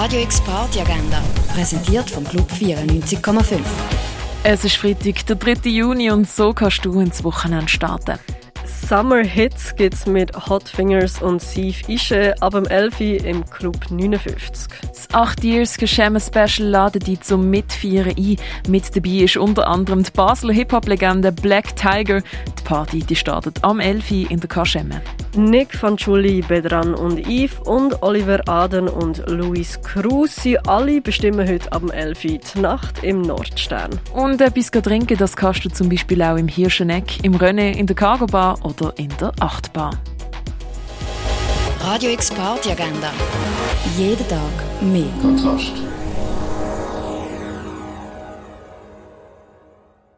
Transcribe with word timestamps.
Radio 0.00 0.20
X 0.20 0.40
Party 0.42 0.78
Agenda, 0.78 1.20
präsentiert 1.52 2.08
vom 2.08 2.22
Club 2.22 2.48
94,5. 2.52 3.58
Es 4.44 4.64
ist 4.64 4.76
Freitag, 4.76 5.26
der 5.26 5.34
3. 5.34 5.68
Juni 5.68 6.12
und 6.12 6.30
so 6.30 6.52
kannst 6.52 6.84
du 6.84 7.00
ins 7.00 7.24
Wochenende 7.24 7.66
starten. 7.66 8.20
Summer 8.86 9.22
Hits 9.22 9.74
gibt's 9.76 10.06
mit 10.06 10.34
Hot 10.48 10.68
Fingers 10.68 11.20
und 11.20 11.42
Steve 11.42 11.76
Ische 11.88 12.34
ab 12.40 12.52
dem 12.52 12.64
11 12.64 13.00
im 13.24 13.44
Club 13.44 13.76
59. 13.90 14.68
Das 14.82 15.08
8 15.12 15.44
Years 15.44 15.76
Geschäme 15.76 16.20
Special 16.20 16.68
ladet 16.68 17.06
dich 17.06 17.20
zum 17.20 17.50
Mitfeiern 17.50 18.14
ein. 18.16 18.36
Mit 18.68 18.96
dabei 18.96 19.24
ist 19.24 19.36
unter 19.36 19.68
anderem 19.68 20.02
die 20.02 20.10
Basler 20.10 20.54
Hip-Hop-Legende 20.54 21.32
Black 21.32 21.76
Tiger. 21.76 22.20
Die 22.20 22.62
Party 22.64 23.00
die 23.00 23.16
startet 23.16 23.62
am 23.62 23.80
11 23.80 24.10
in 24.30 24.40
der 24.40 24.48
Kaschemme. 24.48 25.02
Nick 25.36 25.74
Fanciulli, 25.74 26.40
Bedran 26.40 26.94
und 26.94 27.28
Yves 27.28 27.58
und 27.64 28.02
Oliver 28.02 28.40
Aden 28.48 28.88
und 28.88 29.22
Luis 29.28 29.80
Cruz, 29.82 30.34
sie 30.36 30.58
alle 30.58 31.00
bestimmen 31.00 31.46
heute 31.46 31.70
ab 31.70 31.82
dem 31.82 31.90
11 31.90 32.20
die 32.20 32.60
Nacht 32.60 33.04
im 33.04 33.22
Nordstern. 33.22 33.90
Und 34.14 34.40
etwas 34.40 34.70
trinken, 34.70 35.16
das 35.16 35.36
kannst 35.36 35.64
du 35.64 35.68
zum 35.68 35.90
Beispiel 35.90 36.22
auch 36.22 36.36
im 36.36 36.48
Hirscheneck, 36.48 37.22
im 37.22 37.36
René, 37.36 37.76
in 37.76 37.86
der 37.86 37.94
Cargo 37.94 38.26
Bar 38.26 38.58
oder 38.68 38.92
in 38.98 39.08
der 39.20 39.32
Achtbar. 39.40 39.92
Radio 41.80 42.10
X 42.10 42.30
Party 42.30 42.70
Agenda. 42.70 43.10
Jeden 43.96 44.28
Tag 44.28 44.40
mehr. 44.80 45.06
Kontrast. 45.22 45.72